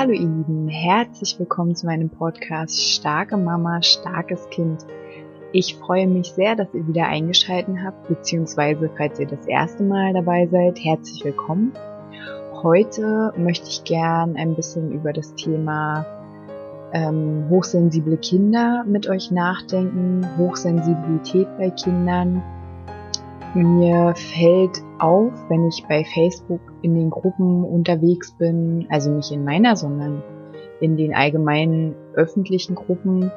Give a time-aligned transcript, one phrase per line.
[0.00, 4.86] Hallo ihr Lieben, herzlich willkommen zu meinem Podcast Starke Mama, starkes Kind.
[5.52, 10.14] Ich freue mich sehr, dass ihr wieder eingeschaltet habt, beziehungsweise falls ihr das erste Mal
[10.14, 11.74] dabei seid, herzlich willkommen.
[12.62, 16.06] Heute möchte ich gern ein bisschen über das Thema
[16.94, 22.42] ähm, hochsensible Kinder mit euch nachdenken, Hochsensibilität bei Kindern.
[23.54, 29.44] Mir fällt auf, wenn ich bei Facebook in den Gruppen unterwegs bin, also nicht in
[29.44, 30.22] meiner, sondern
[30.80, 33.32] in den allgemeinen öffentlichen Gruppen,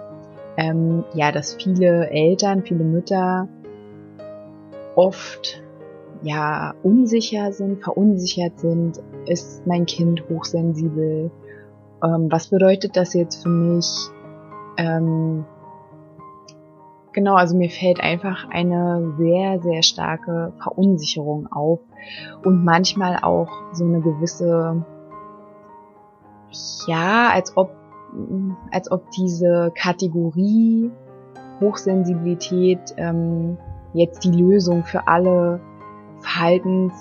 [0.57, 3.47] ähm, ja, dass viele Eltern, viele Mütter
[4.95, 5.63] oft
[6.21, 9.01] ja unsicher sind, verunsichert sind.
[9.25, 11.31] Ist mein Kind hochsensibel?
[12.03, 13.87] Ähm, was bedeutet das jetzt für mich?
[14.77, 15.45] Ähm,
[17.13, 21.79] genau, also mir fällt einfach eine sehr, sehr starke Verunsicherung auf
[22.43, 24.85] und manchmal auch so eine gewisse,
[26.87, 27.71] ja, als ob,
[28.71, 30.91] als ob diese Kategorie
[31.59, 33.57] Hochsensibilität ähm,
[33.93, 35.61] jetzt die Lösung für alle
[36.19, 36.93] Verhaltens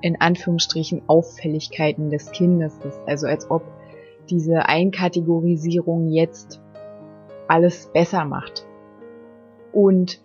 [0.00, 3.00] in Anführungsstrichen Auffälligkeiten des Kindes ist.
[3.06, 3.62] Also als ob
[4.28, 6.60] diese Einkategorisierung jetzt
[7.48, 8.66] alles besser macht.
[9.72, 10.20] Und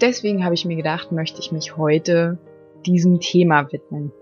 [0.00, 2.38] deswegen habe ich mir gedacht, möchte ich mich heute
[2.86, 4.12] diesem Thema widmen.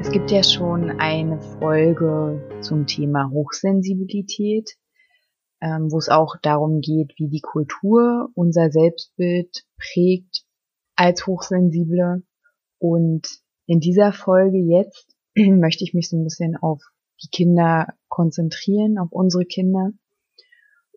[0.00, 4.76] Es gibt ja schon eine Folge zum Thema Hochsensibilität,
[5.60, 10.44] ähm, wo es auch darum geht, wie die Kultur unser Selbstbild prägt
[10.96, 12.24] als Hochsensible.
[12.78, 13.28] Und
[13.70, 16.82] in dieser Folge jetzt möchte ich mich so ein bisschen auf
[17.22, 19.92] die Kinder konzentrieren, auf unsere Kinder.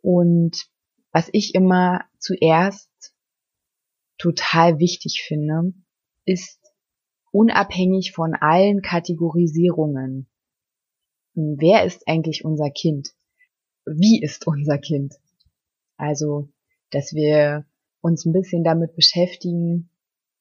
[0.01, 0.57] Und
[1.11, 2.89] was ich immer zuerst
[4.17, 5.75] total wichtig finde,
[6.25, 6.59] ist
[7.31, 10.27] unabhängig von allen Kategorisierungen.
[11.35, 13.13] Wer ist eigentlich unser Kind?
[13.85, 15.13] Wie ist unser Kind?
[15.95, 16.49] Also,
[16.89, 17.67] dass wir
[18.01, 19.91] uns ein bisschen damit beschäftigen,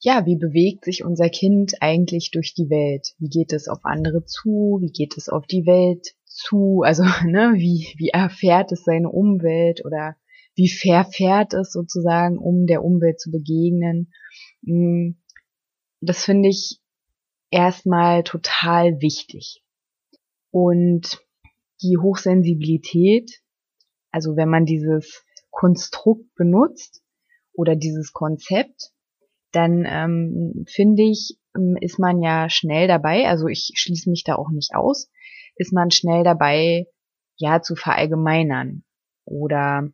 [0.05, 3.15] ja, wie bewegt sich unser Kind eigentlich durch die Welt?
[3.19, 4.79] Wie geht es auf andere zu?
[4.81, 6.83] Wie geht es auf die Welt zu?
[6.85, 10.17] Also, ne, wie, wie erfährt es seine Umwelt oder
[10.57, 14.13] wie verfährt es sozusagen, um der Umwelt zu begegnen?
[14.67, 15.23] Hm,
[16.01, 16.81] das finde ich
[17.53, 19.63] erstmal total wichtig.
[20.51, 21.23] Und
[21.81, 23.41] die Hochsensibilität,
[24.11, 27.03] also wenn man dieses Konstrukt benutzt
[27.53, 28.92] oder dieses Konzept,
[29.53, 34.37] dann ähm, finde ich, ähm, ist man ja schnell dabei, also ich schließe mich da
[34.37, 35.11] auch nicht aus,
[35.57, 36.87] ist man schnell dabei,
[37.37, 38.85] ja, zu verallgemeinern
[39.25, 39.89] oder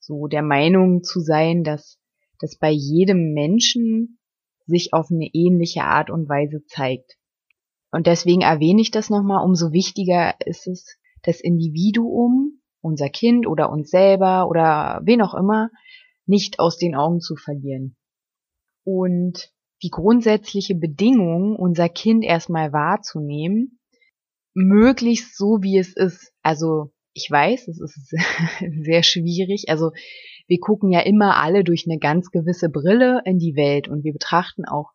[0.00, 1.98] so der Meinung zu sein, dass
[2.38, 4.18] das bei jedem Menschen
[4.66, 7.16] sich auf eine ähnliche Art und Weise zeigt.
[7.90, 13.70] Und deswegen erwähne ich das nochmal, umso wichtiger ist es, das Individuum, unser Kind oder
[13.70, 15.70] uns selber oder wen auch immer,
[16.26, 17.96] nicht aus den Augen zu verlieren.
[18.86, 19.50] Und
[19.82, 23.80] die grundsätzliche Bedingung, unser Kind erstmal wahrzunehmen,
[24.54, 26.32] möglichst so, wie es ist.
[26.42, 28.14] Also ich weiß, es ist
[28.84, 29.64] sehr schwierig.
[29.68, 29.90] Also
[30.46, 34.12] wir gucken ja immer alle durch eine ganz gewisse Brille in die Welt und wir
[34.12, 34.92] betrachten auch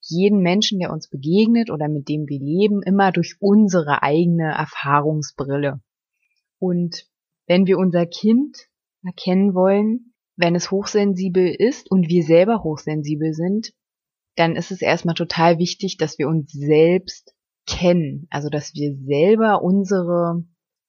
[0.00, 5.82] jeden Menschen, der uns begegnet oder mit dem wir leben, immer durch unsere eigene Erfahrungsbrille.
[6.58, 7.06] Und
[7.46, 8.68] wenn wir unser Kind
[9.04, 13.72] erkennen wollen, wenn es hochsensibel ist und wir selber hochsensibel sind,
[14.36, 17.34] dann ist es erstmal total wichtig, dass wir uns selbst
[17.66, 18.26] kennen.
[18.30, 20.44] Also, dass wir selber unsere,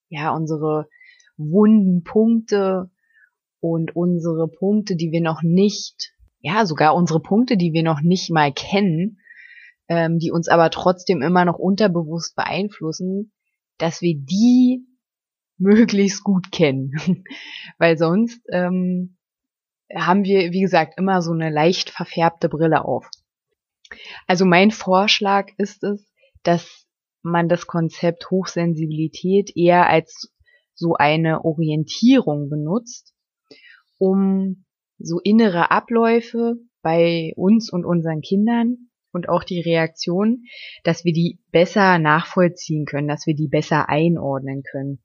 [0.10, 0.88] ja, unsere
[1.38, 2.90] wunden Punkte
[3.60, 8.32] und unsere Punkte, die wir noch nicht, ja, sogar unsere Punkte, die wir noch nicht
[8.32, 9.20] mal kennen,
[9.88, 13.32] ähm, die uns aber trotzdem immer noch unterbewusst beeinflussen,
[13.78, 14.86] dass wir die
[15.58, 16.92] möglichst gut kennen.
[17.78, 19.18] Weil sonst ähm,
[19.94, 23.10] haben wir, wie gesagt, immer so eine leicht verfärbte Brille auf.
[24.28, 26.12] Also mein Vorschlag ist es,
[26.44, 26.88] dass
[27.22, 30.32] man das Konzept Hochsensibilität eher als
[30.74, 33.14] so eine Orientierung benutzt,
[33.98, 34.66] um
[35.00, 40.44] so innere Abläufe bei uns und unseren Kindern und auch die Reaktion,
[40.84, 45.02] dass wir die besser nachvollziehen können, dass wir die besser einordnen können.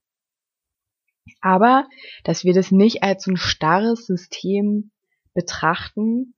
[1.40, 1.87] Aber
[2.25, 4.90] dass wir das nicht als so ein starres System
[5.34, 6.34] betrachten,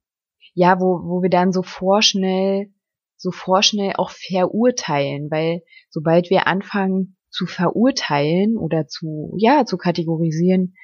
[0.54, 2.72] ja, wo, wo wir dann so vorschnell,
[3.16, 10.74] so vorschnell auch verurteilen, weil sobald wir anfangen zu verurteilen oder zu, ja, zu kategorisieren,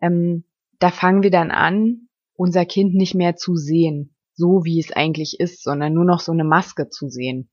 [0.00, 0.44] ähm,
[0.78, 5.40] da fangen wir dann an, unser Kind nicht mehr zu sehen, so wie es eigentlich
[5.40, 7.50] ist, sondern nur noch so eine Maske zu sehen,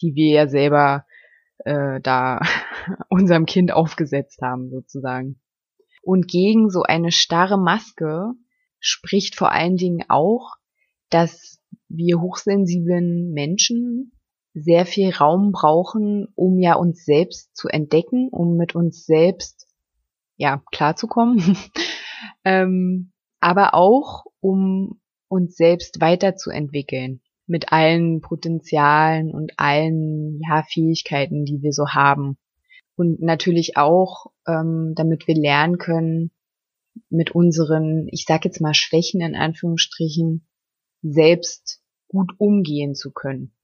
[0.00, 1.04] die wir ja selber
[1.64, 2.40] äh, da
[3.08, 5.40] unserem Kind aufgesetzt haben, sozusagen.
[6.02, 8.32] Und gegen so eine starre Maske
[8.80, 10.54] spricht vor allen Dingen auch,
[11.10, 14.12] dass wir hochsensiblen Menschen
[14.54, 19.68] sehr viel Raum brauchen, um ja uns selbst zu entdecken, um mit uns selbst
[20.36, 21.56] ja klarzukommen,
[22.44, 31.62] ähm, aber auch um uns selbst weiterzuentwickeln mit allen Potenzialen und allen ja Fähigkeiten, die
[31.62, 32.38] wir so haben.
[32.94, 36.30] Und natürlich auch, ähm, damit wir lernen können,
[37.08, 40.46] mit unseren, ich sag jetzt mal Schwächen in Anführungsstrichen,
[41.02, 43.54] selbst gut umgehen zu können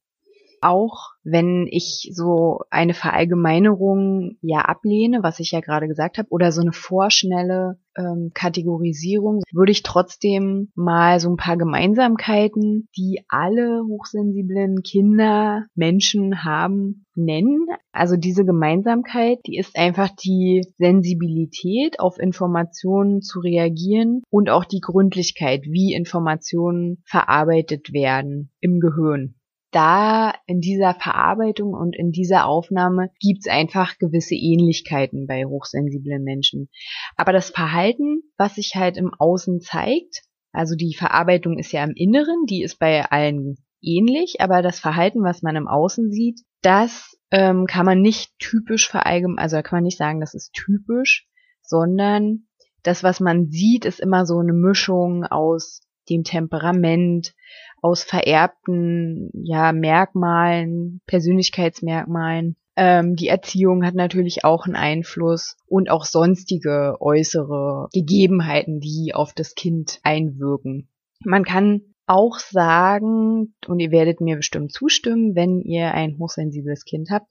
[0.63, 6.53] auch wenn ich so eine Verallgemeinerung ja ablehne, was ich ja gerade gesagt habe, oder
[6.53, 13.83] so eine vorschnelle ähm, Kategorisierung, würde ich trotzdem mal so ein paar Gemeinsamkeiten, die alle
[13.87, 17.67] hochsensiblen Kinder, Menschen haben, nennen.
[17.93, 24.81] Also diese Gemeinsamkeit, die ist einfach die Sensibilität, auf Informationen zu reagieren und auch die
[24.81, 29.35] Gründlichkeit, wie Informationen verarbeitet werden im Gehirn
[29.71, 36.69] da in dieser Verarbeitung und in dieser Aufnahme gibt's einfach gewisse Ähnlichkeiten bei hochsensiblen Menschen.
[37.17, 40.23] Aber das Verhalten, was sich halt im Außen zeigt,
[40.53, 45.23] also die Verarbeitung ist ja im Inneren, die ist bei allen ähnlich, aber das Verhalten,
[45.23, 49.79] was man im Außen sieht, das ähm, kann man nicht typisch verallgemeinern, also da kann
[49.79, 51.29] man nicht sagen, das ist typisch,
[51.63, 52.47] sondern
[52.83, 57.35] das, was man sieht, ist immer so eine Mischung aus dem Temperament,
[57.83, 62.57] aus vererbten ja, Merkmalen, Persönlichkeitsmerkmalen.
[62.77, 69.33] Ähm, die Erziehung hat natürlich auch einen Einfluss und auch sonstige äußere Gegebenheiten, die auf
[69.33, 70.89] das Kind einwirken.
[71.25, 77.11] Man kann auch sagen, und ihr werdet mir bestimmt zustimmen, wenn ihr ein hochsensibles Kind
[77.11, 77.29] habt,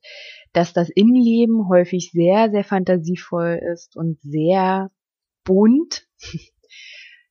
[0.53, 4.91] dass das Innenleben häufig sehr, sehr fantasievoll ist und sehr
[5.43, 6.07] bunt.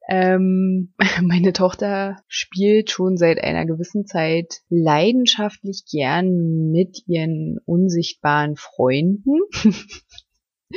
[0.08, 9.41] Ähm, meine Tochter spielt schon seit einer gewissen Zeit leidenschaftlich gern mit ihren unsichtbaren Freunden.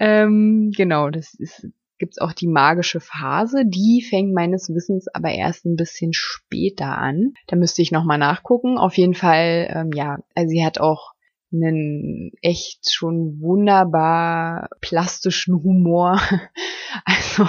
[0.00, 1.66] ähm, genau, das ist
[2.02, 3.62] gibt's auch die magische Phase.
[3.64, 7.34] Die fängt meines Wissens aber erst ein bisschen später an.
[7.46, 8.76] Da müsste ich nochmal nachgucken.
[8.76, 11.12] Auf jeden Fall, ähm, ja, also sie hat auch
[11.52, 16.20] einen echt schon wunderbar plastischen Humor.
[17.06, 17.46] Also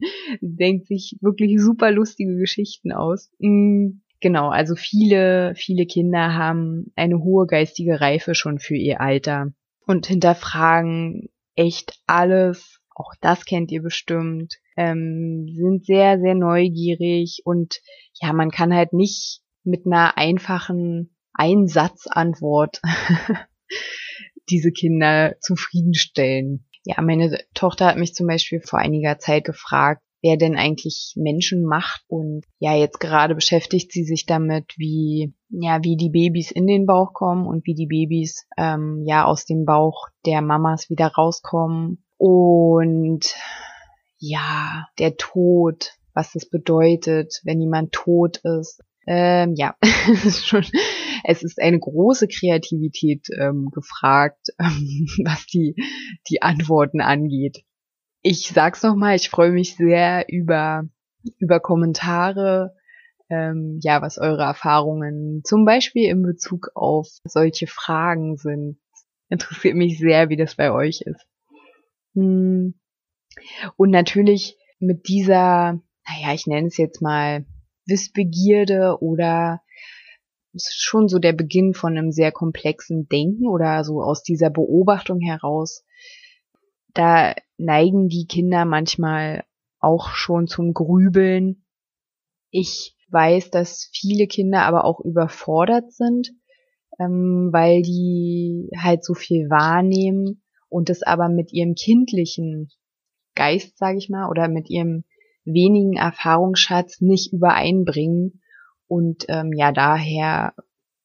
[0.40, 3.30] denkt sich wirklich super lustige Geschichten aus.
[3.38, 9.52] Mm, genau, also viele, viele Kinder haben eine hohe geistige Reife schon für ihr Alter
[9.86, 12.80] und hinterfragen echt alles.
[12.94, 14.54] Auch das kennt ihr bestimmt.
[14.76, 17.80] Ähm, sind sehr, sehr neugierig und
[18.20, 22.80] ja, man kann halt nicht mit einer einfachen Einsatzantwort
[24.48, 26.66] diese Kinder zufriedenstellen.
[26.86, 31.64] Ja, meine Tochter hat mich zum Beispiel vor einiger Zeit gefragt, wer denn eigentlich Menschen
[31.64, 36.68] macht und ja, jetzt gerade beschäftigt sie sich damit, wie ja, wie die Babys in
[36.68, 41.08] den Bauch kommen und wie die Babys ähm, ja aus dem Bauch der Mamas wieder
[41.08, 43.34] rauskommen und
[44.18, 48.80] ja, der Tod, was das bedeutet, wenn jemand tot ist.
[49.06, 49.76] Ähm, ja,
[50.12, 50.64] es ist schon
[51.28, 55.74] es ist eine große Kreativität ähm, gefragt, ähm, was die,
[56.30, 57.64] die Antworten angeht.
[58.22, 60.88] Ich sag's nochmal, ich freue mich sehr über,
[61.38, 62.74] über Kommentare,
[63.28, 68.78] ähm, ja, was eure Erfahrungen zum Beispiel in Bezug auf solche Fragen sind.
[69.28, 71.26] Interessiert mich sehr, wie das bei euch ist.
[72.14, 72.74] Hm.
[73.76, 77.44] Und natürlich mit dieser, naja, ich nenne es jetzt mal
[77.86, 79.62] Wissbegierde oder
[80.52, 85.20] ist schon so der Beginn von einem sehr komplexen Denken oder so aus dieser Beobachtung
[85.20, 85.84] heraus.
[86.94, 89.44] Da neigen die Kinder manchmal
[89.78, 91.64] auch schon zum Grübeln.
[92.50, 96.32] Ich weiß, dass viele Kinder aber auch überfordert sind,
[96.98, 102.70] ähm, weil die halt so viel wahrnehmen und es aber mit ihrem kindlichen
[103.34, 105.04] Geist, sage ich mal, oder mit ihrem
[105.46, 108.42] wenigen Erfahrungsschatz nicht übereinbringen
[108.88, 110.54] und ähm, ja daher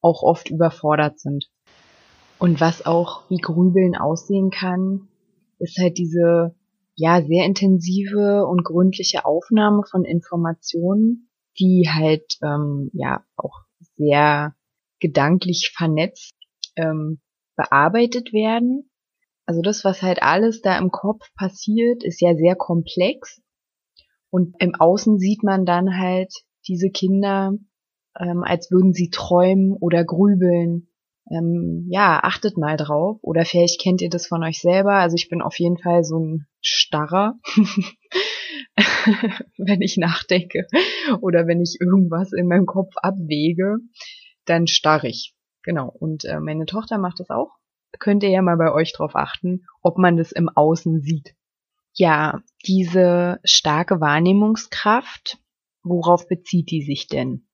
[0.00, 1.48] auch oft überfordert sind.
[2.38, 5.08] Und was auch wie Grübeln aussehen kann,
[5.58, 6.56] ist halt diese
[6.94, 13.60] ja sehr intensive und gründliche Aufnahme von Informationen, die halt ähm, ja auch
[13.96, 14.54] sehr
[15.00, 16.34] gedanklich vernetzt
[16.76, 17.20] ähm,
[17.56, 18.90] bearbeitet werden.
[19.46, 23.42] Also das, was halt alles da im Kopf passiert, ist ja sehr komplex
[24.32, 26.32] Und im Außen sieht man dann halt
[26.66, 27.52] diese Kinder,
[28.18, 30.88] ähm, als würden sie träumen oder grübeln.
[31.30, 33.18] Ähm, ja, achtet mal drauf.
[33.20, 34.94] Oder vielleicht kennt ihr das von euch selber.
[34.94, 37.38] Also ich bin auf jeden Fall so ein Starrer,
[39.58, 40.66] wenn ich nachdenke
[41.20, 43.80] oder wenn ich irgendwas in meinem Kopf abwäge,
[44.46, 45.34] dann starr ich.
[45.62, 45.90] Genau.
[45.90, 47.50] Und äh, meine Tochter macht das auch.
[47.98, 51.34] Könnt ihr ja mal bei euch drauf achten, ob man das im Außen sieht.
[51.94, 55.38] Ja, diese starke Wahrnehmungskraft,
[55.82, 57.46] worauf bezieht die sich denn?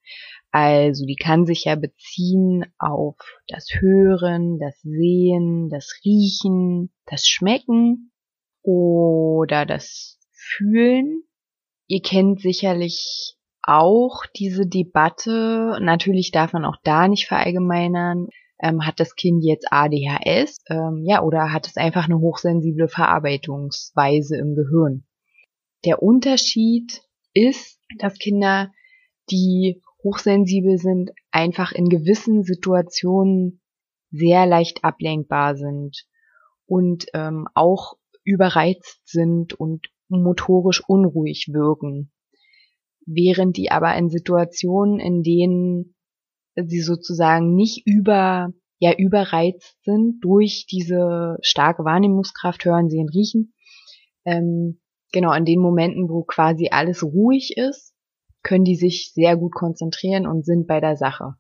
[0.51, 3.17] Also die kann sich ja beziehen auf
[3.49, 8.13] das Hören, das Sehen, das Riechen, das Schmecken
[8.63, 11.25] oder das Fühlen.
[11.87, 18.29] Ihr kennt sicherlich auch diese Debatte, natürlich darf man auch da nicht verallgemeinern,
[18.61, 24.37] ähm, hat das Kind jetzt ADHS, ähm, ja, oder hat es einfach eine hochsensible Verarbeitungsweise
[24.37, 25.05] im Gehirn.
[25.85, 27.03] Der Unterschied
[27.35, 28.73] ist, dass Kinder,
[29.31, 33.61] die hochsensibel sind, einfach in gewissen Situationen
[34.11, 36.07] sehr leicht ablenkbar sind
[36.67, 42.13] und ähm, auch überreizt sind und motorisch unruhig wirken.
[43.07, 45.95] Während die aber in Situationen, in denen
[46.67, 53.55] sie sozusagen nicht über, ja, überreizt sind durch diese starke Wahrnehmungskraft, hören, sehen, riechen.
[54.25, 54.81] Ähm,
[55.13, 57.95] genau, an den Momenten, wo quasi alles ruhig ist,
[58.43, 61.35] können die sich sehr gut konzentrieren und sind bei der Sache.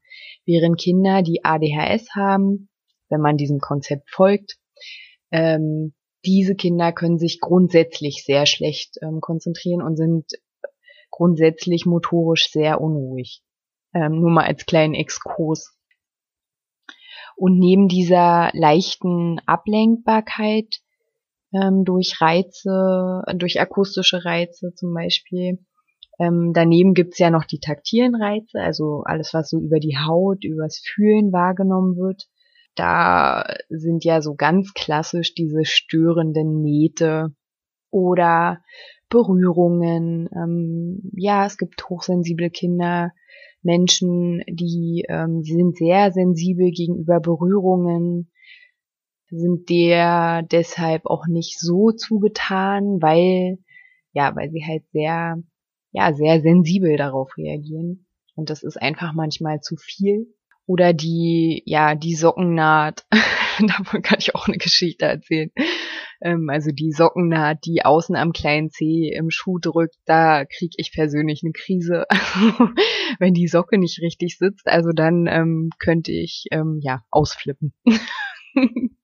[0.45, 2.69] Während Kinder, die ADHS haben,
[3.09, 4.59] wenn man diesem Konzept folgt,
[5.31, 5.95] ähm,
[6.25, 10.27] diese Kinder können sich grundsätzlich sehr schlecht ähm, konzentrieren und sind
[11.11, 13.43] grundsätzlich motorisch sehr unruhig.
[13.95, 15.77] Ähm, nur mal als kleinen Exkurs.
[17.37, 20.81] Und neben dieser leichten Ablenkbarkeit
[21.53, 25.65] ähm, durch Reize, durch akustische Reize zum Beispiel,
[26.19, 30.45] ähm, daneben gibt's ja noch die taktilen Reize, also alles, was so über die Haut,
[30.45, 32.27] übers Fühlen wahrgenommen wird.
[32.75, 37.35] Da sind ja so ganz klassisch diese störenden Nähte
[37.91, 38.63] oder
[39.09, 40.29] Berührungen.
[40.35, 43.13] Ähm, ja, es gibt hochsensible Kinder,
[43.63, 48.31] Menschen, die, ähm, sind sehr sensibel gegenüber Berührungen,
[49.31, 53.59] sind der deshalb auch nicht so zugetan, weil,
[54.13, 55.43] ja, weil sie halt sehr,
[55.93, 58.07] ja, sehr sensibel darauf reagieren.
[58.35, 60.35] Und das ist einfach manchmal zu viel.
[60.67, 63.07] Oder die, ja, die Sockennaht.
[63.79, 65.51] Davon kann ich auch eine Geschichte erzählen.
[66.21, 70.93] Ähm, also die Sockennaht, die außen am kleinen Zeh im Schuh drückt, da kriege ich
[70.93, 72.07] persönlich eine Krise.
[73.19, 77.73] Wenn die Socke nicht richtig sitzt, also dann ähm, könnte ich ähm, ja ausflippen.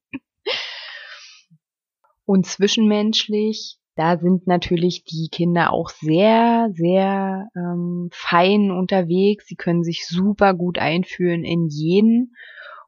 [2.26, 9.46] Und zwischenmenschlich, da sind natürlich die Kinder auch sehr, sehr ähm, fein unterwegs.
[9.46, 12.34] Sie können sich super gut einfühlen in jeden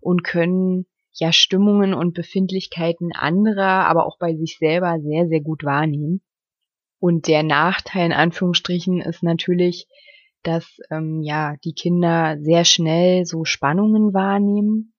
[0.01, 0.87] und können
[1.19, 6.21] ja Stimmungen und Befindlichkeiten anderer, aber auch bei sich selber sehr, sehr gut wahrnehmen.
[6.99, 9.87] Und der Nachteil in Anführungsstrichen ist natürlich,
[10.43, 14.95] dass ähm, ja die Kinder sehr schnell so Spannungen wahrnehmen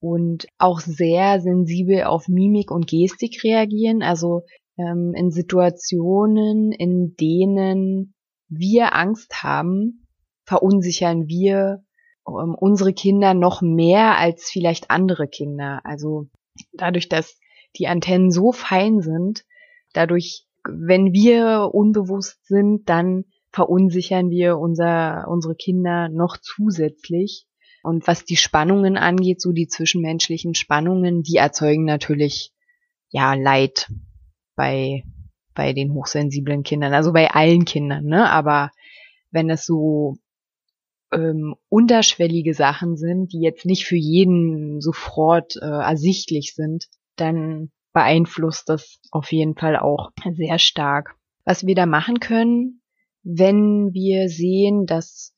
[0.00, 4.02] und auch sehr sensibel auf Mimik und Gestik reagieren.
[4.02, 4.42] Also
[4.78, 8.14] ähm, in Situationen, in denen
[8.48, 10.06] wir Angst haben,
[10.44, 11.84] verunsichern wir
[12.26, 15.80] ähm, unsere Kinder noch mehr als vielleicht andere Kinder.
[15.84, 16.28] Also
[16.72, 17.38] dadurch, dass
[17.76, 19.44] die Antennen so fein sind,
[19.92, 27.46] dadurch, wenn wir unbewusst sind, dann verunsichern wir unser, unsere Kinder noch zusätzlich.
[27.82, 32.52] Und was die Spannungen angeht, so die zwischenmenschlichen Spannungen, die erzeugen natürlich
[33.08, 33.90] ja Leid
[34.54, 35.02] bei
[35.54, 38.30] bei den hochsensiblen Kindern, also bei allen Kindern, ne?
[38.30, 38.70] Aber
[39.30, 40.16] wenn es so
[41.12, 46.86] ähm, unterschwellige Sachen sind, die jetzt nicht für jeden sofort äh, ersichtlich sind,
[47.16, 51.16] dann beeinflusst das auf jeden Fall auch sehr stark.
[51.44, 52.82] Was wir da machen können,
[53.22, 55.34] wenn wir sehen, dass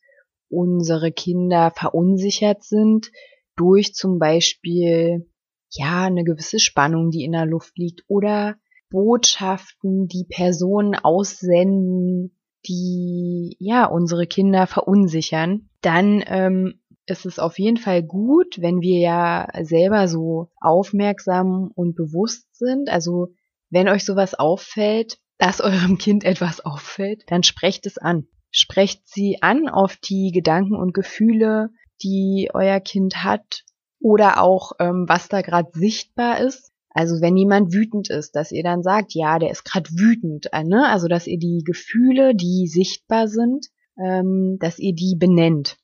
[0.49, 3.11] unsere Kinder verunsichert sind
[3.57, 5.31] durch zum Beispiel
[5.71, 8.57] ja eine gewisse Spannung, die in der Luft liegt oder
[8.91, 17.77] Botschaften, die Personen aussenden, die ja unsere Kinder verunsichern, dann ähm, ist es auf jeden
[17.77, 22.89] Fall gut, wenn wir ja selber so aufmerksam und bewusst sind.
[22.89, 23.29] Also
[23.71, 28.27] wenn euch sowas auffällt, dass eurem Kind etwas auffällt, dann sprecht es an.
[28.51, 31.71] Sprecht sie an auf die Gedanken und Gefühle,
[32.03, 33.65] die euer Kind hat
[33.99, 36.72] oder auch ähm, was da gerade sichtbar ist.
[36.95, 40.63] Also wenn jemand wütend ist, dass ihr dann sagt, ja, der ist gerade wütend, äh,
[40.63, 40.89] ne?
[40.89, 43.67] Also dass ihr die Gefühle, die sichtbar sind,
[43.99, 45.79] ähm, dass ihr die benennt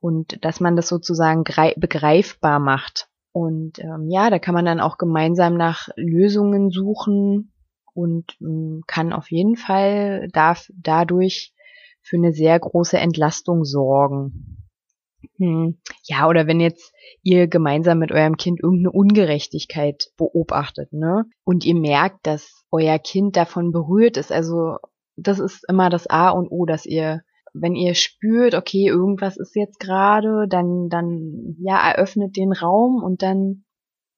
[0.00, 1.44] und dass man das sozusagen
[1.76, 3.08] begreifbar macht.
[3.32, 7.52] Und ähm, ja, da kann man dann auch gemeinsam nach Lösungen suchen
[7.92, 11.52] und ähm, kann auf jeden Fall darf dadurch
[12.02, 14.65] für eine sehr große Entlastung sorgen.
[15.38, 15.78] Hm.
[16.04, 16.92] Ja, oder wenn jetzt
[17.22, 21.24] ihr gemeinsam mit eurem Kind irgendeine Ungerechtigkeit beobachtet, ne?
[21.44, 24.32] Und ihr merkt, dass euer Kind davon berührt ist.
[24.32, 24.76] Also
[25.16, 27.22] das ist immer das A und O, dass ihr,
[27.54, 33.22] wenn ihr spürt, okay, irgendwas ist jetzt gerade, dann, dann, ja, eröffnet den Raum und
[33.22, 33.64] dann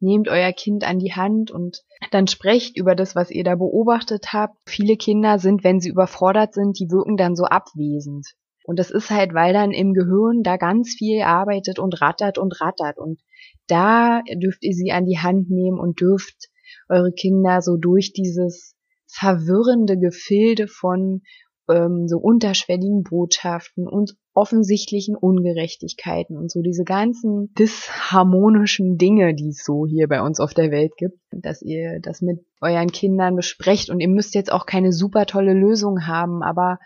[0.01, 4.33] nehmt euer Kind an die Hand und dann sprecht über das, was ihr da beobachtet
[4.33, 4.57] habt.
[4.67, 8.35] Viele Kinder sind, wenn sie überfordert sind, die wirken dann so abwesend.
[8.69, 12.61] Und das ist halt, weil dann im Gehirn da ganz viel arbeitet und rattert und
[12.61, 12.99] rattert.
[12.99, 13.19] Und
[13.67, 16.51] da dürft ihr sie an die Hand nehmen und dürft
[16.91, 21.23] eure Kinder so durch dieses verwirrende Gefilde von
[21.71, 29.65] ähm, so unterschwelligen Botschaften und offensichtlichen Ungerechtigkeiten und so diese ganzen disharmonischen Dinge, die es
[29.65, 33.89] so hier bei uns auf der Welt gibt, dass ihr das mit euren Kindern besprecht
[33.89, 36.79] und ihr müsst jetzt auch keine super tolle Lösung haben, aber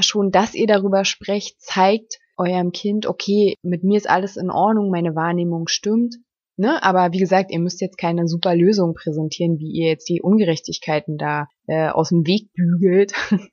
[0.00, 4.90] schon, dass ihr darüber sprecht, zeigt eurem Kind, okay, mit mir ist alles in Ordnung,
[4.90, 6.16] meine Wahrnehmung stimmt.
[6.56, 6.82] Ne?
[6.82, 11.18] Aber wie gesagt, ihr müsst jetzt keine super Lösung präsentieren, wie ihr jetzt die Ungerechtigkeiten
[11.18, 13.12] da äh, aus dem Weg bügelt.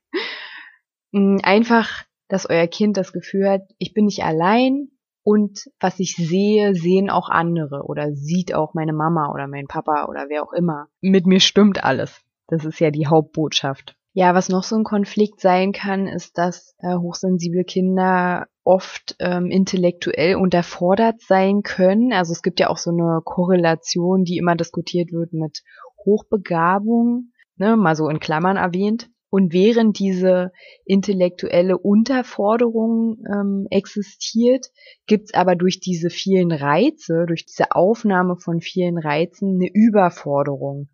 [1.15, 4.87] Mm, einfach, dass euer Kind das Gefühl hat, ich bin nicht allein
[5.23, 10.07] und was ich sehe, sehen auch andere oder sieht auch meine Mama oder mein Papa
[10.09, 10.87] oder wer auch immer.
[11.01, 12.19] Mit mir stimmt alles.
[12.47, 13.95] Das ist ja die Hauptbotschaft.
[14.15, 19.49] Ja, was noch so ein Konflikt sein kann, ist, dass äh, hochsensible Kinder oft ähm,
[19.49, 22.13] intellektuell unterfordert sein können.
[22.13, 25.63] Also es gibt ja auch so eine Korrelation, die immer diskutiert wird mit
[26.05, 29.09] Hochbegabung, ne, mal so in Klammern erwähnt.
[29.31, 30.51] Und während diese
[30.85, 34.67] intellektuelle Unterforderung ähm, existiert,
[35.07, 40.89] gibt's aber durch diese vielen Reize, durch diese Aufnahme von vielen Reizen eine Überforderung.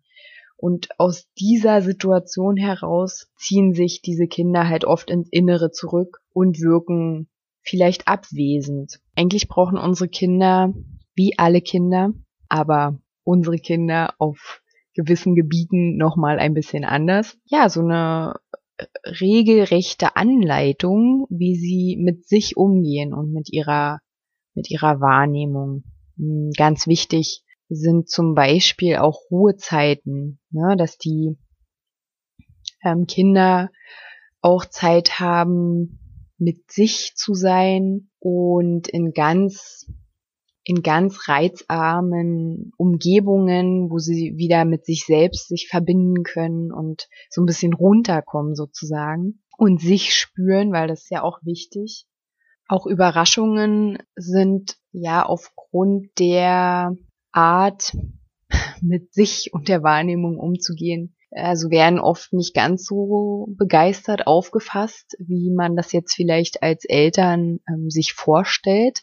[0.60, 6.60] Und aus dieser Situation heraus ziehen sich diese Kinder halt oft ins Innere zurück und
[6.60, 7.30] wirken
[7.62, 9.00] vielleicht abwesend.
[9.16, 10.74] Eigentlich brauchen unsere Kinder,
[11.14, 12.12] wie alle Kinder,
[12.50, 14.60] aber unsere Kinder auf
[14.94, 17.38] gewissen Gebieten nochmal ein bisschen anders.
[17.46, 18.34] Ja, so eine
[19.04, 24.00] regelrechte Anleitung, wie sie mit sich umgehen und mit ihrer,
[24.52, 25.84] mit ihrer Wahrnehmung.
[26.18, 31.38] Hm, ganz wichtig, sind zum Beispiel auch Ruhezeiten, ne, dass die
[32.84, 33.70] ähm, Kinder
[34.42, 35.98] auch Zeit haben,
[36.36, 39.86] mit sich zu sein und in ganz
[40.62, 47.42] in ganz reizarmen Umgebungen, wo sie wieder mit sich selbst sich verbinden können und so
[47.42, 52.06] ein bisschen runterkommen sozusagen und sich spüren, weil das ist ja auch wichtig.
[52.68, 56.94] Auch Überraschungen sind ja aufgrund der
[57.32, 57.96] Art,
[58.82, 65.50] mit sich und der Wahrnehmung umzugehen, also werden oft nicht ganz so begeistert aufgefasst, wie
[65.54, 69.02] man das jetzt vielleicht als Eltern ähm, sich vorstellt.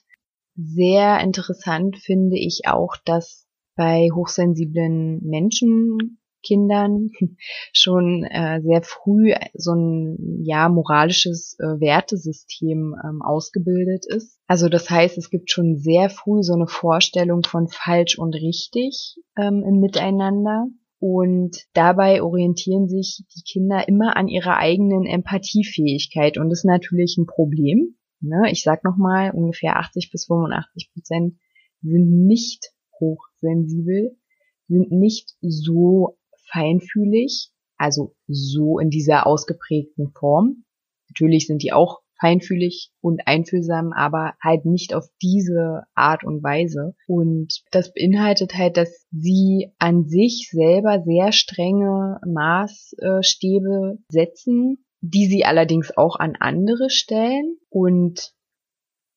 [0.56, 7.10] Sehr interessant finde ich auch, dass bei hochsensiblen Menschen Kindern
[7.74, 14.40] schon äh, sehr früh so ein ja moralisches äh, Wertesystem ähm, ausgebildet ist.
[14.48, 19.16] Also das heißt, es gibt schon sehr früh so eine Vorstellung von falsch und richtig
[19.38, 20.68] ähm, im Miteinander.
[21.00, 26.40] Und dabei orientieren sich die Kinder immer an ihrer eigenen Empathiefähigkeit.
[26.40, 27.96] Und das ist natürlich ein Problem.
[28.20, 28.50] Ne?
[28.52, 31.36] Ich sag nochmal, ungefähr 80 bis 85 Prozent
[31.82, 34.18] sind nicht hochsensibel,
[34.68, 36.17] sind nicht so
[36.52, 40.64] feinfühlig, also so in dieser ausgeprägten Form.
[41.10, 46.96] Natürlich sind die auch feinfühlig und einfühlsam, aber halt nicht auf diese Art und Weise.
[47.08, 55.46] Und das beinhaltet halt, dass sie an sich selber sehr strenge Maßstäbe setzen, die sie
[55.46, 58.34] allerdings auch an andere stellen und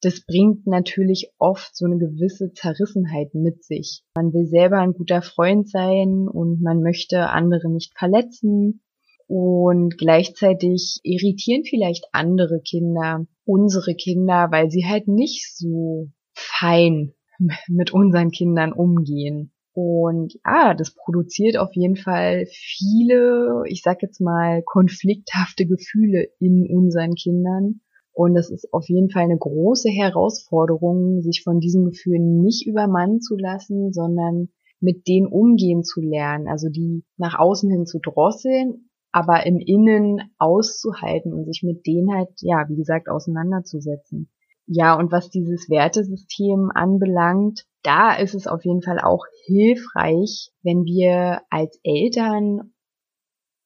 [0.02, 4.02] das bringt natürlich oft so eine gewisse Zerrissenheit mit sich.
[4.14, 8.82] Man will selber ein guter Freund sein und man möchte andere nicht verletzen
[9.26, 17.14] und gleichzeitig irritieren vielleicht andere Kinder unsere Kinder, weil sie halt nicht so fein
[17.68, 19.52] mit unseren Kindern umgehen.
[19.72, 26.66] Und ja, das produziert auf jeden Fall viele, ich sag jetzt mal, konflikthafte Gefühle in
[26.68, 27.80] unseren Kindern.
[28.20, 33.22] Und es ist auf jeden Fall eine große Herausforderung, sich von diesen Gefühlen nicht übermannen
[33.22, 38.90] zu lassen, sondern mit denen umgehen zu lernen, also die nach außen hin zu drosseln,
[39.10, 44.28] aber im Innen auszuhalten und sich mit denen halt, ja, wie gesagt, auseinanderzusetzen.
[44.66, 50.84] Ja, und was dieses Wertesystem anbelangt, da ist es auf jeden Fall auch hilfreich, wenn
[50.84, 52.74] wir als Eltern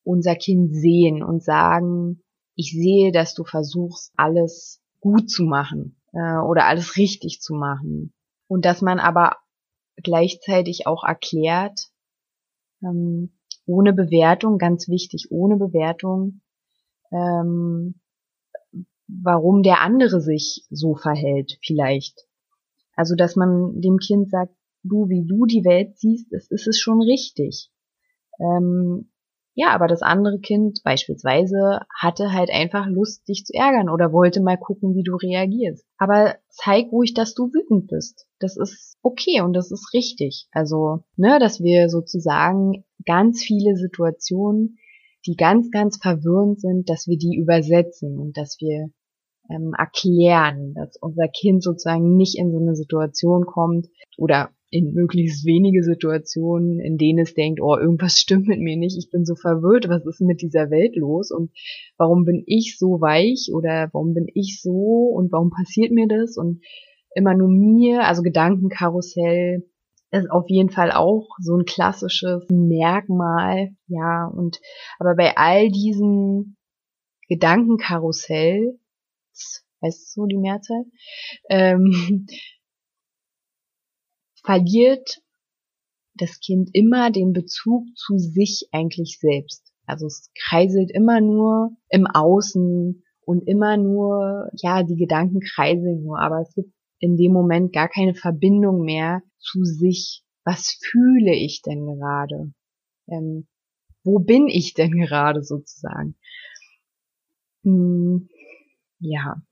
[0.05, 2.21] unser Kind sehen und sagen,
[2.55, 8.12] ich sehe, dass du versuchst, alles gut zu machen äh, oder alles richtig zu machen.
[8.47, 9.37] Und dass man aber
[10.03, 11.90] gleichzeitig auch erklärt,
[12.83, 13.33] ähm,
[13.67, 16.40] ohne Bewertung, ganz wichtig, ohne Bewertung,
[17.11, 18.01] ähm,
[19.07, 22.27] warum der andere sich so verhält, vielleicht.
[22.97, 26.79] Also, dass man dem Kind sagt, du, wie du die Welt siehst, es ist es
[26.79, 27.71] schon richtig.
[28.38, 29.11] Ähm,
[29.57, 34.43] ja, aber das andere Kind beispielsweise hatte halt einfach Lust, dich zu ärgern oder wollte
[34.43, 35.87] mal gucken, wie du reagierst.
[35.97, 38.27] Aber zeig ruhig, dass du wütend bist.
[38.40, 40.49] Das ist okay und das ist richtig.
[40.51, 44.79] Also, ne, dass wir sozusagen ganz viele Situationen,
[45.25, 48.90] die ganz, ganz verwirrend sind, dass wir die übersetzen und dass wir
[49.51, 55.47] ähm, erklären, dass unser Kind sozusagen nicht in so eine Situation kommt oder in möglichst
[55.47, 59.37] wenige Situationen, in denen es denkt, oh, irgendwas stimmt mit mir nicht, ich bin so
[59.37, 61.53] verwirrt, was ist mit dieser Welt los und
[61.97, 66.37] warum bin ich so weich oder warum bin ich so und warum passiert mir das?
[66.37, 66.61] Und
[67.15, 69.63] immer nur mir, also Gedankenkarussell
[70.11, 74.61] ist auf jeden Fall auch so ein klassisches Merkmal, ja, und
[74.99, 76.57] aber bei all diesen
[77.29, 78.77] Gedankenkarussell,
[79.83, 80.85] weißt du die Mehrzahl,
[81.49, 82.27] ähm,
[84.45, 85.21] verliert
[86.15, 89.73] das Kind immer den Bezug zu sich eigentlich selbst.
[89.87, 96.21] Also es kreiselt immer nur im Außen und immer nur, ja, die Gedanken kreiseln nur,
[96.21, 100.23] aber es gibt in dem Moment gar keine Verbindung mehr zu sich.
[100.45, 102.53] Was fühle ich denn gerade?
[103.09, 103.47] Ähm,
[104.05, 106.17] wo bin ich denn gerade sozusagen?
[107.65, 108.29] Hm,
[109.01, 109.43] ja.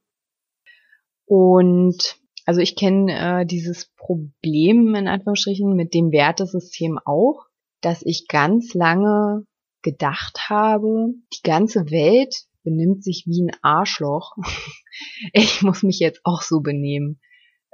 [1.24, 7.46] Und also ich kenne äh, dieses Problem in Anführungsstrichen mit dem Wertesystem auch,
[7.80, 9.44] dass ich ganz lange
[9.82, 14.36] gedacht habe, die ganze Welt benimmt sich wie ein Arschloch.
[15.32, 17.20] ich muss mich jetzt auch so benehmen.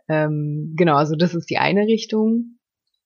[0.09, 2.59] Ähm, genau, also das ist die eine Richtung.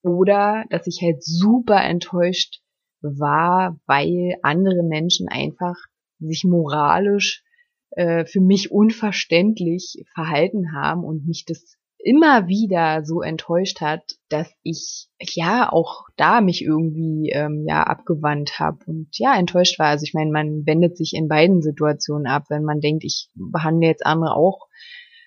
[0.03, 2.61] Oder dass ich halt super enttäuscht
[3.01, 5.77] war, weil andere Menschen einfach
[6.18, 7.44] sich moralisch
[7.92, 14.50] äh, für mich unverständlich verhalten haben und mich das immer wieder so enttäuscht hat, dass
[14.62, 19.87] ich ja auch da mich irgendwie ähm, ja abgewandt habe und ja enttäuscht war.
[19.87, 23.87] Also ich meine, man wendet sich in beiden Situationen ab, wenn man denkt, ich behandle
[23.87, 24.66] jetzt andere auch,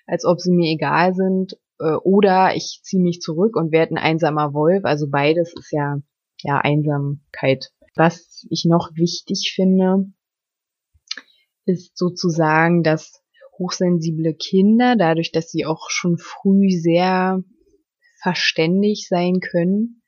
[0.06, 3.98] als ob sie mir egal sind, äh, oder ich ziehe mich zurück und werde ein
[3.98, 4.84] einsamer Wolf.
[4.84, 5.96] Also beides ist ja
[6.42, 7.70] ja Einsamkeit.
[7.94, 10.12] Was ich noch wichtig finde,
[11.66, 13.22] ist sozusagen, dass
[13.58, 17.42] hochsensible Kinder, dadurch, dass sie auch schon früh sehr
[18.22, 20.02] verständig sein können,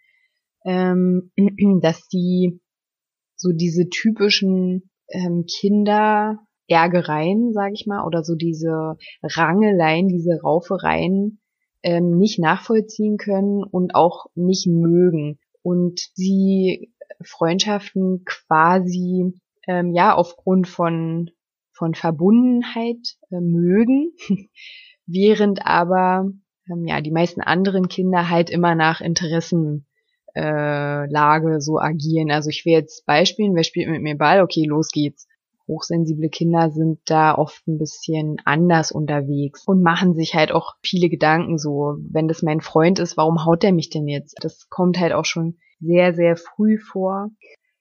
[0.65, 1.33] ähm,
[1.83, 2.61] dass die
[3.37, 6.41] so diese typischen ähm, Kinder
[6.71, 11.41] sage ich mal, oder so diese Rangeleien, diese Raufereien
[11.83, 15.39] ähm, nicht nachvollziehen können und auch nicht mögen.
[15.63, 16.93] Und sie
[17.23, 19.33] Freundschaften quasi
[19.67, 21.31] ähm, ja aufgrund von
[21.79, 24.13] von Verbundenheit äh, mögen,
[25.07, 26.31] während aber
[26.71, 29.85] ähm, ja die meisten anderen Kinder halt immer nach Interessenlage
[30.35, 32.31] äh, so agieren.
[32.31, 34.43] Also ich will jetzt beispielen, wer spielt mit mir Ball?
[34.43, 35.27] Okay, los geht's.
[35.69, 41.11] Hochsensible Kinder sind da oft ein bisschen anders unterwegs und machen sich halt auch viele
[41.11, 44.37] Gedanken so, wenn das mein Freund ist, warum haut der mich denn jetzt?
[44.41, 47.29] Das kommt halt auch schon sehr, sehr früh vor.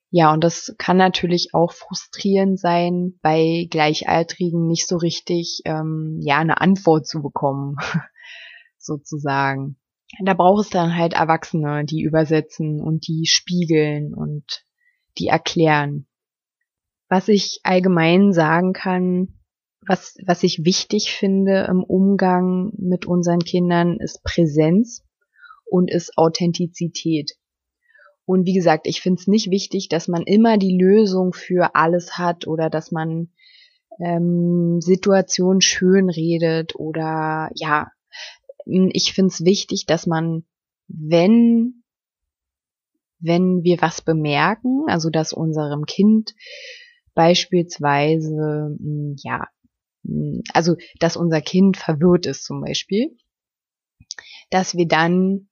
[0.10, 6.38] Ja, und das kann natürlich auch frustrierend sein, bei Gleichaltrigen nicht so richtig ähm, ja
[6.38, 7.76] eine Antwort zu bekommen,
[8.78, 9.78] sozusagen.
[10.24, 14.63] Da braucht es dann halt Erwachsene, die übersetzen und die spiegeln und
[15.17, 16.08] die erklären.
[17.10, 19.38] Was ich allgemein sagen kann,
[19.86, 25.04] was, was ich wichtig finde im Umgang mit unseren Kindern, ist Präsenz
[25.65, 27.34] und ist Authentizität.
[28.28, 32.18] Und wie gesagt, ich finde es nicht wichtig, dass man immer die Lösung für alles
[32.18, 33.30] hat oder dass man
[34.04, 37.90] ähm, Situationen schön redet oder ja,
[38.66, 40.44] ich finde es wichtig, dass man,
[40.90, 41.84] wenn
[43.20, 46.36] wenn wir was bemerken, also dass unserem Kind
[47.16, 48.78] beispielsweise,
[49.24, 49.48] ja,
[50.54, 53.18] also dass unser Kind verwirrt ist zum Beispiel,
[54.50, 55.48] dass wir dann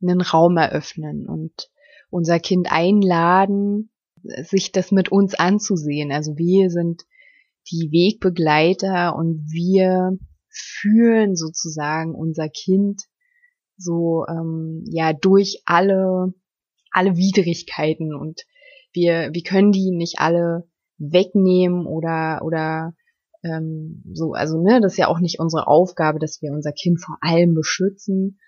[0.00, 1.68] einen Raum eröffnen und
[2.10, 3.90] unser Kind einladen,
[4.22, 6.12] sich das mit uns anzusehen.
[6.12, 7.02] Also wir sind
[7.70, 13.02] die Wegbegleiter und wir führen sozusagen unser Kind
[13.76, 16.32] so ähm, ja durch alle
[16.90, 18.42] alle Widrigkeiten und
[18.92, 22.94] wir wir können die nicht alle wegnehmen oder oder
[23.44, 27.02] ähm, so also ne das ist ja auch nicht unsere Aufgabe dass wir unser Kind
[27.02, 28.38] vor allem beschützen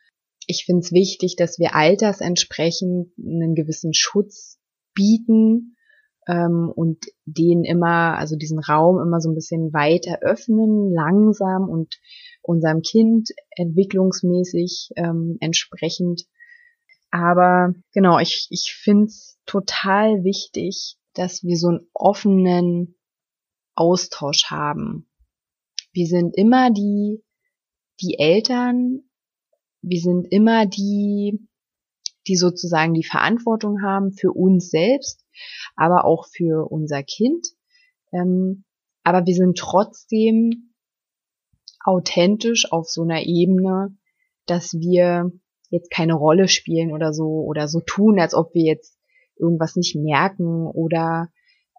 [0.49, 4.59] ich finde es wichtig dass wir altersentsprechend einen gewissen Schutz
[4.95, 5.77] bieten
[6.29, 11.99] ähm, und den immer, also diesen Raum immer so ein bisschen weiter öffnen, langsam und
[12.43, 16.27] unserem Kind entwicklungsmäßig ähm, entsprechend.
[17.11, 22.97] Aber genau, ich, ich finde es total wichtig, dass wir so einen offenen
[23.75, 25.09] Austausch haben.
[25.93, 27.25] Wir sind immer die,
[28.01, 29.08] die Eltern,
[29.83, 31.49] wir sind immer die,
[32.27, 35.25] die sozusagen die Verantwortung haben für uns selbst
[35.77, 37.47] aber auch für unser Kind.
[38.13, 38.65] Ähm,
[39.05, 40.75] aber wir sind trotzdem
[41.85, 43.97] authentisch auf so einer Ebene,
[44.47, 45.31] dass wir
[45.71, 48.99] jetzt keine Rolle spielen oder so oder so tun, als ob wir jetzt
[49.37, 51.29] irgendwas nicht merken oder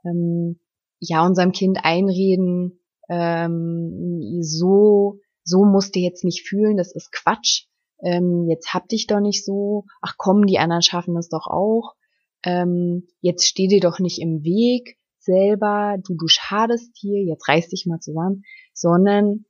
[0.06, 0.60] ähm,
[1.00, 7.66] ja unserem Kind einreden, ähm, so so musst du jetzt nicht fühlen, das ist Quatsch.
[8.02, 9.86] Ähm, jetzt hab dich doch nicht so.
[10.02, 11.96] Ach komm, die anderen schaffen das doch auch.
[12.44, 17.70] Ähm, jetzt steh dir doch nicht im Weg selber, du, du schadest dir, jetzt reiß
[17.70, 19.46] dich mal zusammen, sondern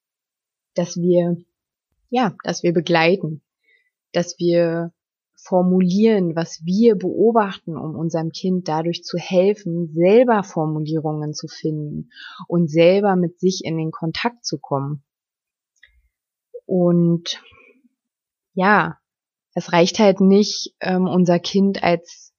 [0.73, 1.37] dass wir,
[2.09, 3.41] ja, dass wir begleiten,
[4.11, 4.91] dass wir
[5.35, 12.09] formulieren, was wir beobachten, um unserem Kind dadurch zu helfen, selber Formulierungen zu finden
[12.47, 15.03] und selber mit sich in den Kontakt zu kommen.
[16.65, 17.41] Und
[18.59, 18.99] ja,
[19.53, 22.33] es reicht halt nicht, ähm, unser Kind als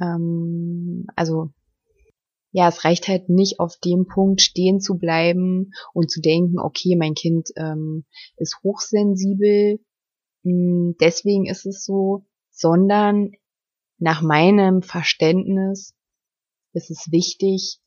[0.00, 1.50] ähm, also
[2.50, 6.96] ja, es reicht halt nicht auf dem Punkt stehen zu bleiben und zu denken, okay,
[6.96, 8.04] mein Kind ähm,
[8.36, 9.78] ist hochsensibel,
[10.42, 13.30] mh, hm, deswegen ist es so, sondern
[13.98, 15.94] nach meinem Verständnis
[16.72, 17.78] ist es wichtig,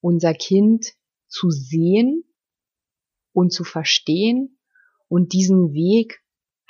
[0.00, 0.88] unser Kind
[1.28, 2.24] zu sehen
[3.32, 4.58] und zu verstehen
[5.06, 6.23] und diesen Weg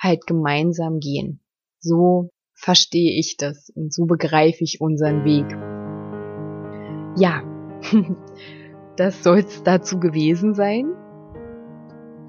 [0.05, 1.41] halt gemeinsam gehen.
[1.81, 5.47] So verstehe ich das und so begreife ich unseren Weg.
[7.17, 7.43] Ja,
[8.97, 10.95] das soll es dazu gewesen sein.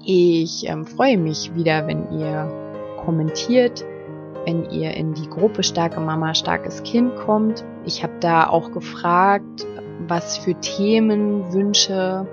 [0.04, 3.84] Ich ähm, freue mich wieder, wenn ihr kommentiert,
[4.44, 7.64] wenn ihr in die Gruppe Starke Mama, starkes Kind kommt.
[7.84, 9.66] Ich habe da auch gefragt,
[10.06, 12.28] was für Themenwünsche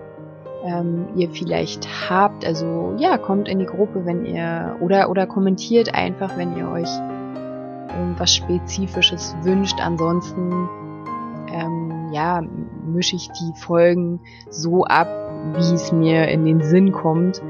[0.63, 2.45] ähm, ihr vielleicht habt.
[2.45, 6.89] Also ja, kommt in die Gruppe, wenn ihr oder oder kommentiert einfach, wenn ihr euch
[8.17, 9.79] was Spezifisches wünscht.
[9.79, 10.69] Ansonsten
[11.51, 12.41] ähm, ja,
[12.85, 15.07] mische ich die Folgen so ab,
[15.53, 17.41] wie es mir in den Sinn kommt.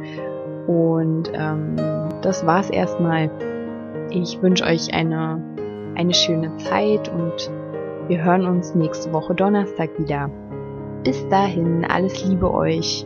[0.68, 1.76] Und ähm,
[2.22, 3.30] das war's erstmal.
[4.10, 5.42] Ich wünsche euch eine,
[5.96, 7.52] eine schöne Zeit und
[8.08, 10.30] wir hören uns nächste Woche Donnerstag wieder.
[11.04, 13.06] Bis dahin, alles Liebe euch.